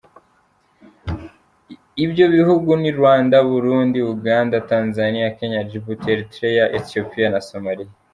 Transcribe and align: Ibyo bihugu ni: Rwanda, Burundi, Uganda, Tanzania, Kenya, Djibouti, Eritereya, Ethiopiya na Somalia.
Ibyo 2.03 2.25
bihugu 2.35 2.69
ni: 2.81 2.91
Rwanda, 2.97 3.35
Burundi, 3.51 3.97
Uganda, 4.13 4.55
Tanzania, 4.71 5.33
Kenya, 5.37 5.61
Djibouti, 5.67 6.05
Eritereya, 6.13 6.65
Ethiopiya 6.79 7.27
na 7.33 7.41
Somalia. 7.49 7.91